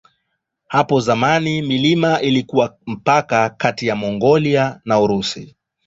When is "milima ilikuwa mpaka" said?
1.61-3.49